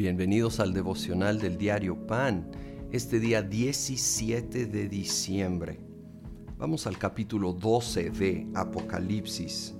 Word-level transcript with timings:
Bienvenidos 0.00 0.60
al 0.60 0.72
devocional 0.72 1.38
del 1.38 1.58
diario 1.58 2.06
Pan, 2.06 2.50
este 2.90 3.20
día 3.20 3.42
17 3.42 4.64
de 4.64 4.88
diciembre. 4.88 5.78
Vamos 6.56 6.86
al 6.86 6.96
capítulo 6.96 7.52
12 7.52 8.08
de 8.08 8.46
Apocalipsis. 8.54 9.74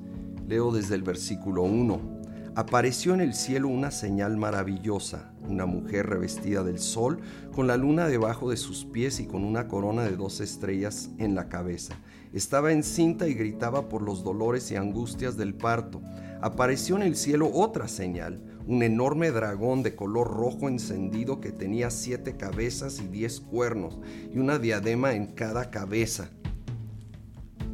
Leo 0.47 0.73
desde 0.73 0.97
el 0.97 1.03
versículo 1.03 1.63
1. 1.63 2.21
Apareció 2.55 3.15
en 3.15 3.23
el 3.23 3.33
cielo 3.33 3.69
una 3.69 3.91
señal 3.91 4.37
maravillosa, 4.37 5.33
una 5.49 5.65
mujer 5.65 6.11
revestida 6.11 6.65
del 6.65 6.81
sol, 6.81 7.21
con 7.55 7.67
la 7.67 7.79
luna 7.79 8.07
debajo 8.07 8.51
de 8.51 8.59
sus 8.59 8.85
pies 8.85 9.21
y 9.21 9.27
con 9.27 9.43
una 9.43 9.69
corona 9.69 10.03
de 10.03 10.17
dos 10.17 10.41
estrellas 10.41 11.09
en 11.17 11.35
la 11.35 11.49
cabeza. 11.49 11.95
Estaba 12.35 12.73
encinta 12.73 13.27
y 13.27 13.33
gritaba 13.33 13.89
por 13.89 14.03
los 14.03 14.23
dolores 14.23 14.71
y 14.71 14.77
angustias 14.77 15.39
del 15.39 15.55
parto. 15.55 16.03
Apareció 16.43 16.97
en 16.97 17.03
el 17.05 17.17
cielo 17.17 17.51
otra 17.55 17.89
señal, 17.89 18.43
un 18.71 18.85
enorme 18.85 19.33
dragón 19.33 19.83
de 19.83 19.97
color 19.97 20.29
rojo 20.29 20.69
encendido 20.69 21.41
que 21.41 21.51
tenía 21.51 21.91
siete 21.91 22.37
cabezas 22.37 23.01
y 23.01 23.09
diez 23.09 23.41
cuernos 23.41 23.99
y 24.33 24.39
una 24.39 24.61
diadema 24.61 25.13
en 25.13 25.27
cada 25.27 25.73
cabeza. 25.73 26.31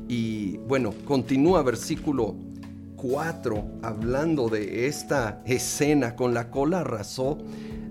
Y 0.09 0.57
bueno, 0.57 0.95
continúa 1.05 1.63
versículo 1.63 2.35
4 2.97 3.81
hablando 3.83 4.49
de 4.49 4.87
esta 4.87 5.43
escena. 5.45 6.17
Con 6.17 6.33
la 6.33 6.51
cola 6.51 6.81
arrasó 6.81 7.37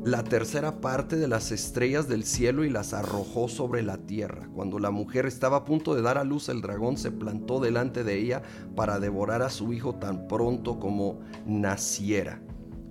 la 0.03 0.23
tercera 0.23 0.81
parte 0.81 1.15
de 1.15 1.27
las 1.27 1.51
estrellas 1.51 2.07
del 2.07 2.23
cielo 2.23 2.65
y 2.65 2.71
las 2.71 2.95
arrojó 2.95 3.47
sobre 3.49 3.83
la 3.83 3.97
tierra. 3.97 4.49
Cuando 4.55 4.79
la 4.79 4.89
mujer 4.89 5.27
estaba 5.27 5.57
a 5.57 5.65
punto 5.65 5.93
de 5.93 6.01
dar 6.01 6.17
a 6.17 6.23
luz, 6.23 6.49
el 6.49 6.61
dragón 6.61 6.97
se 6.97 7.11
plantó 7.11 7.59
delante 7.59 8.03
de 8.03 8.17
ella 8.17 8.41
para 8.75 8.99
devorar 8.99 9.43
a 9.43 9.51
su 9.51 9.73
hijo 9.73 9.93
tan 9.93 10.27
pronto 10.27 10.79
como 10.79 11.19
naciera 11.45 12.41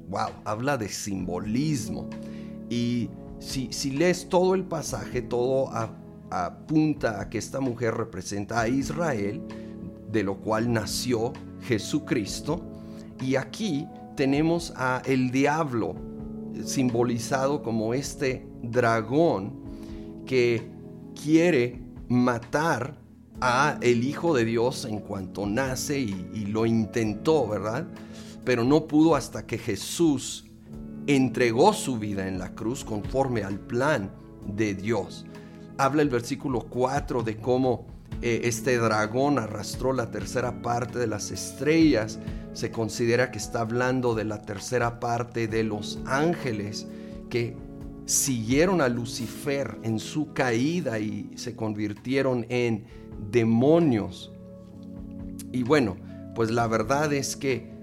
wow, 0.09 0.31
habla 0.45 0.77
de 0.77 0.89
simbolismo. 0.89 2.09
Y 2.71 3.11
si, 3.39 3.73
si 3.73 3.91
lees 3.91 4.29
todo 4.29 4.55
el 4.55 4.65
pasaje, 4.65 5.23
todo 5.23 5.71
apunta 6.31 7.21
a 7.21 7.29
que 7.29 7.39
esta 7.39 7.61
mujer 7.61 7.95
representa 7.95 8.61
a 8.61 8.69
Israel, 8.69 9.43
de 10.11 10.23
lo 10.23 10.39
cual 10.39 10.73
nació 10.73 11.33
Jesucristo. 11.63 12.63
Y 13.21 13.37
aquí 13.37 13.87
tenemos 14.17 14.73
a 14.77 15.03
el 15.05 15.31
diablo 15.31 15.95
simbolizado 16.65 17.63
como 17.63 17.95
este 17.95 18.47
dragón 18.63 19.53
que 20.27 20.71
quiere 21.21 21.81
matar 22.09 22.99
a 23.41 23.79
el 23.81 24.05
Hijo 24.05 24.35
de 24.35 24.45
Dios 24.45 24.85
en 24.85 25.01
cuanto 25.01 25.47
nace 25.47 25.99
y, 25.99 26.31
y 26.33 26.47
lo 26.47 26.67
intentó, 26.67 27.49
¿verdad? 27.49 27.87
Pero 28.45 28.65
no 28.65 28.87
pudo 28.87 29.17
hasta 29.17 29.47
que 29.47 29.59
Jesús 29.59 30.45
entregó 31.07 31.73
su 31.73 31.99
vida 31.99 32.29
en 32.29 32.39
la 32.39 32.55
cruz 32.55 32.85
conforme 32.85 33.43
al 33.43 33.59
plan 33.59 34.11
de 34.47 34.75
Dios. 34.75 35.27
Habla 35.77 36.03
el 36.03 36.09
versículo 36.09 36.61
4 36.61 37.23
de 37.23 37.37
cómo 37.37 37.87
eh, 38.23 38.43
este 38.45 38.79
dragón 38.79 39.39
arrastró 39.39 39.93
la 39.93 40.11
tercera 40.11 40.63
parte 40.63 40.99
de 40.99 41.07
las 41.07 41.31
estrellas. 41.31 42.19
Se 42.53 42.71
considera 42.71 43.31
que 43.31 43.39
está 43.39 43.61
hablando 43.61 44.15
de 44.15 44.25
la 44.25 44.43
tercera 44.43 45.01
parte 45.01 45.49
de 45.49 45.65
los 45.65 45.99
ángeles 46.07 46.87
que 47.29 47.57
siguieron 48.07 48.81
a 48.81 48.89
Lucifer 48.89 49.79
en 49.83 49.99
su 49.99 50.33
caída 50.33 50.99
y 50.99 51.31
se 51.37 51.57
convirtieron 51.57 52.47
en 52.49 52.85
demonios. 53.31 54.33
Y 55.53 55.63
bueno, 55.63 55.97
pues 56.35 56.51
la 56.51 56.67
verdad 56.67 57.13
es 57.13 57.37
que 57.37 57.74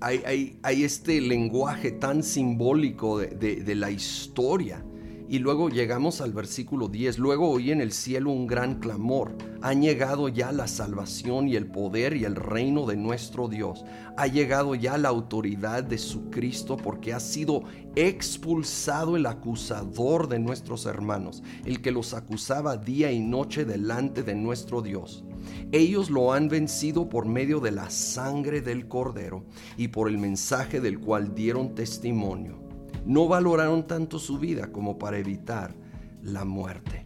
hay, 0.00 0.84
este 0.84 1.20
lenguaje 1.20 1.92
tan 1.92 2.22
simbólico 2.22 3.18
de, 3.18 3.74
la 3.74 3.90
historia. 3.90 4.84
Y 5.28 5.40
luego 5.40 5.70
llegamos 5.70 6.20
al 6.20 6.32
versículo 6.32 6.88
10. 6.88 7.18
Luego 7.18 7.50
oí 7.50 7.72
en 7.72 7.80
el 7.80 7.92
cielo 7.92 8.30
un 8.30 8.46
gran 8.46 8.76
clamor. 8.78 9.36
Ha 9.60 9.72
llegado 9.72 10.28
ya 10.28 10.52
la 10.52 10.68
salvación 10.68 11.48
y 11.48 11.56
el 11.56 11.66
poder 11.66 12.16
y 12.16 12.24
el 12.24 12.36
reino 12.36 12.86
de 12.86 12.96
nuestro 12.96 13.48
Dios. 13.48 13.84
Ha 14.16 14.28
llegado 14.28 14.76
ya 14.76 14.96
la 14.98 15.08
autoridad 15.08 15.82
de 15.82 15.98
su 15.98 16.30
Cristo 16.30 16.76
porque 16.76 17.12
ha 17.12 17.18
sido 17.18 17.64
expulsado 17.96 19.16
el 19.16 19.26
acusador 19.26 20.28
de 20.28 20.38
nuestros 20.38 20.86
hermanos, 20.86 21.42
el 21.64 21.82
que 21.82 21.90
los 21.90 22.14
acusaba 22.14 22.76
día 22.76 23.10
y 23.10 23.18
noche 23.18 23.64
delante 23.64 24.22
de 24.22 24.36
nuestro 24.36 24.80
Dios. 24.80 25.24
Ellos 25.72 26.08
lo 26.08 26.32
han 26.32 26.48
vencido 26.48 27.08
por 27.08 27.26
medio 27.26 27.58
de 27.58 27.72
la 27.72 27.90
sangre 27.90 28.60
del 28.60 28.86
cordero 28.86 29.44
y 29.76 29.88
por 29.88 30.08
el 30.08 30.18
mensaje 30.18 30.80
del 30.80 31.00
cual 31.00 31.34
dieron 31.34 31.74
testimonio. 31.74 32.65
No 33.04 33.28
valoraron 33.28 33.86
tanto 33.86 34.18
su 34.18 34.38
vida 34.38 34.72
como 34.72 34.98
para 34.98 35.18
evitar 35.18 35.74
la 36.22 36.44
muerte. 36.44 37.04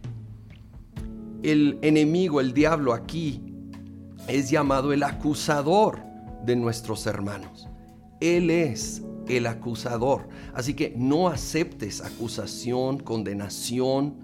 El 1.43 1.79
enemigo, 1.81 2.39
el 2.39 2.53
diablo 2.53 2.93
aquí, 2.93 3.41
es 4.27 4.49
llamado 4.49 4.93
el 4.93 5.03
acusador 5.03 5.99
de 6.45 6.55
nuestros 6.55 7.05
hermanos. 7.05 7.67
Él 8.19 8.49
es 8.49 9.03
el 9.27 9.47
acusador. 9.47 10.27
Así 10.53 10.73
que 10.73 10.93
no 10.95 11.27
aceptes 11.27 12.01
acusación, 12.01 12.99
condenación. 12.99 14.15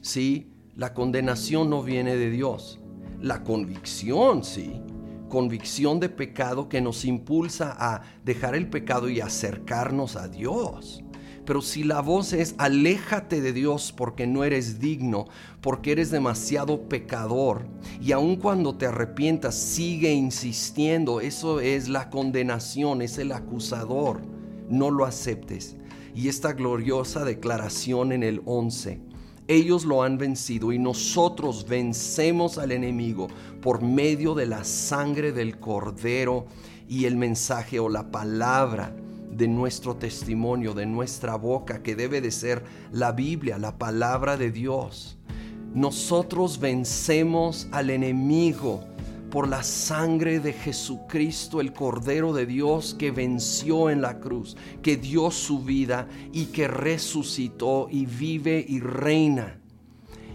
Sí, 0.00 0.52
la 0.74 0.94
condenación 0.94 1.70
no 1.70 1.82
viene 1.82 2.16
de 2.16 2.30
Dios. 2.30 2.80
La 3.20 3.44
convicción, 3.44 4.44
sí. 4.44 4.80
Convicción 5.28 5.98
de 5.98 6.08
pecado 6.08 6.68
que 6.68 6.80
nos 6.80 7.04
impulsa 7.04 7.74
a 7.78 8.02
dejar 8.24 8.54
el 8.54 8.68
pecado 8.68 9.08
y 9.08 9.20
acercarnos 9.20 10.16
a 10.16 10.28
Dios. 10.28 11.02
Pero 11.44 11.62
si 11.62 11.84
la 11.84 12.00
voz 12.00 12.32
es 12.32 12.54
aléjate 12.58 13.40
de 13.40 13.52
Dios 13.52 13.92
porque 13.96 14.26
no 14.26 14.42
eres 14.42 14.80
digno, 14.80 15.26
porque 15.60 15.92
eres 15.92 16.10
demasiado 16.10 16.88
pecador, 16.88 17.66
y 18.00 18.12
aun 18.12 18.36
cuando 18.36 18.76
te 18.76 18.86
arrepientas 18.86 19.54
sigue 19.54 20.12
insistiendo, 20.12 21.20
eso 21.20 21.60
es 21.60 21.88
la 21.88 22.10
condenación, 22.10 23.00
es 23.00 23.18
el 23.18 23.30
acusador. 23.32 24.22
No 24.68 24.90
lo 24.90 25.04
aceptes. 25.04 25.76
Y 26.14 26.28
esta 26.28 26.52
gloriosa 26.52 27.24
declaración 27.24 28.10
en 28.10 28.24
el 28.24 28.42
11 28.44 29.05
ellos 29.48 29.84
lo 29.84 30.02
han 30.02 30.18
vencido 30.18 30.72
y 30.72 30.78
nosotros 30.78 31.66
vencemos 31.68 32.58
al 32.58 32.72
enemigo 32.72 33.28
por 33.60 33.82
medio 33.82 34.34
de 34.34 34.46
la 34.46 34.64
sangre 34.64 35.32
del 35.32 35.58
cordero 35.58 36.46
y 36.88 37.04
el 37.04 37.16
mensaje 37.16 37.78
o 37.78 37.88
la 37.88 38.10
palabra 38.10 38.94
de 39.30 39.48
nuestro 39.48 39.96
testimonio, 39.96 40.72
de 40.72 40.86
nuestra 40.86 41.36
boca, 41.36 41.82
que 41.82 41.94
debe 41.94 42.20
de 42.20 42.30
ser 42.30 42.64
la 42.90 43.12
Biblia, 43.12 43.58
la 43.58 43.76
palabra 43.76 44.36
de 44.36 44.50
Dios. 44.50 45.18
Nosotros 45.74 46.58
vencemos 46.58 47.68
al 47.70 47.90
enemigo 47.90 48.84
por 49.30 49.48
la 49.48 49.62
sangre 49.62 50.40
de 50.40 50.52
Jesucristo, 50.52 51.60
el 51.60 51.72
Cordero 51.72 52.32
de 52.32 52.46
Dios 52.46 52.94
que 52.98 53.10
venció 53.10 53.90
en 53.90 54.00
la 54.00 54.20
cruz, 54.20 54.56
que 54.82 54.96
dio 54.96 55.30
su 55.30 55.62
vida 55.62 56.08
y 56.32 56.46
que 56.46 56.68
resucitó 56.68 57.88
y 57.90 58.06
vive 58.06 58.64
y 58.66 58.80
reina. 58.80 59.60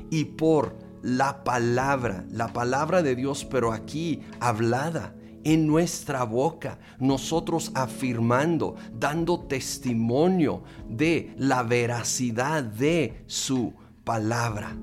Y 0.10 0.26
por 0.26 0.78
la 1.02 1.44
palabra, 1.44 2.26
la 2.30 2.52
palabra 2.54 3.02
de 3.02 3.16
Dios, 3.16 3.46
pero 3.46 3.72
aquí 3.72 4.22
hablada 4.40 5.16
en 5.44 5.66
nuestra 5.66 6.24
boca, 6.24 6.78
nosotros 7.00 7.72
afirmando, 7.74 8.76
dando 8.94 9.40
testimonio 9.40 10.64
de 10.88 11.34
la 11.38 11.64
veracidad 11.64 12.64
de 12.64 13.24
su 13.26 13.74
palabra. 14.04 14.78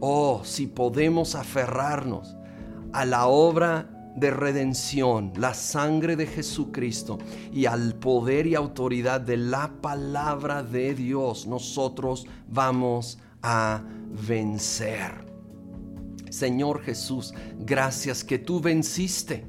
Oh, 0.00 0.42
si 0.44 0.66
podemos 0.66 1.34
aferrarnos 1.34 2.36
a 2.92 3.04
la 3.04 3.26
obra 3.26 3.88
de 4.16 4.30
redención, 4.30 5.32
la 5.36 5.54
sangre 5.54 6.16
de 6.16 6.26
Jesucristo 6.26 7.18
y 7.52 7.66
al 7.66 7.94
poder 7.94 8.46
y 8.46 8.54
autoridad 8.54 9.20
de 9.20 9.38
la 9.38 9.72
palabra 9.80 10.62
de 10.62 10.94
Dios, 10.94 11.46
nosotros 11.46 12.26
vamos 12.48 13.18
a 13.42 13.82
vencer. 14.28 15.26
Señor 16.30 16.82
Jesús, 16.82 17.34
gracias 17.58 18.24
que 18.24 18.38
tú 18.38 18.60
venciste. 18.60 19.46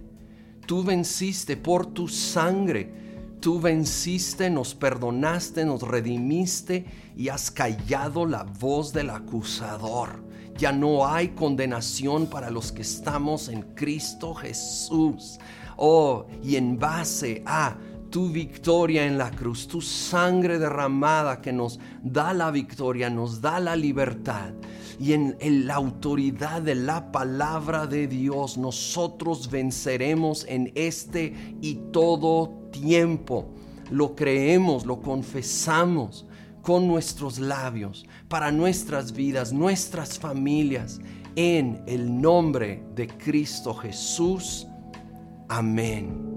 Tú 0.66 0.84
venciste 0.84 1.58
por 1.58 1.86
tu 1.88 2.08
sangre. 2.08 3.04
Tú 3.40 3.60
venciste, 3.60 4.50
nos 4.50 4.74
perdonaste, 4.74 5.66
nos 5.66 5.82
redimiste 5.82 6.86
y 7.16 7.28
has 7.28 7.52
callado 7.52 8.26
la 8.26 8.44
voz 8.44 8.94
del 8.94 9.10
acusador. 9.10 10.23
Ya 10.58 10.72
no 10.72 11.08
hay 11.08 11.30
condenación 11.30 12.28
para 12.28 12.50
los 12.50 12.72
que 12.72 12.84
estamos 12.84 13.50
en 13.50 13.62
Cristo 13.74 14.34
Jesús. 14.34 15.40
Oh, 15.78 16.26
y 16.44 16.56
en 16.56 16.78
base 16.78 17.44
a 17.46 17.76
tu 18.10 18.30
victoria 18.30 19.08
en 19.08 19.18
la 19.18 19.32
cruz, 19.32 19.68
tu 19.68 19.82
sangre 19.82 20.60
derramada 20.60 21.42
que 21.42 21.52
nos 21.52 21.80
da 22.04 22.32
la 22.34 22.52
victoria, 22.52 23.10
nos 23.10 23.42
da 23.42 23.60
la 23.60 23.76
libertad. 23.76 24.54
Y 25.00 25.14
en, 25.14 25.36
la 25.66 25.74
autoridad 25.74 26.62
de 26.62 26.76
la 26.76 27.12
palabra 27.12 27.88
de 27.88 28.08
Dios, 28.08 28.58
nosotros 28.60 29.50
venceremos 29.50 30.46
en 30.48 30.72
este 30.76 31.56
y 31.60 31.76
todo 31.92 32.70
tiempo 32.72 33.50
lo 33.90 34.16
creemos, 34.16 34.86
lo 34.86 35.02
confesamos 35.02 36.28
con 36.64 36.88
nuestros 36.88 37.38
labios, 37.38 38.08
para 38.28 38.52
nuestras 38.52 39.12
vidas, 39.12 39.54
nuestras 39.54 40.18
familias, 40.18 41.00
en 41.36 41.84
el 41.86 42.20
nombre 42.20 42.84
de 42.96 43.08
Cristo 43.08 43.76
Jesús. 43.76 44.66
Amén. 45.50 46.33